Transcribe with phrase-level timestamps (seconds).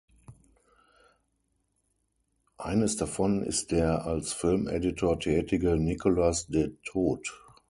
[2.57, 7.31] Eines davon ist der als Filmeditor tätige Nicolas De Toth.